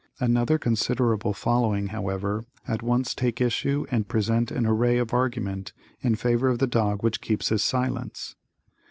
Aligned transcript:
Another 0.19 0.57
considerable 0.57 1.31
following, 1.31 1.89
however, 1.89 2.43
at 2.67 2.81
once 2.81 3.13
take 3.13 3.39
issue 3.39 3.85
and 3.91 4.07
present 4.07 4.49
an 4.49 4.65
array 4.65 4.97
of 4.97 5.13
argument 5.13 5.73
in 5.99 6.15
favor 6.15 6.47
of 6.49 6.57
the 6.57 6.65
dog 6.65 7.03
which 7.03 7.21
keeps 7.21 7.49
his 7.49 7.63
silence. 7.63 8.35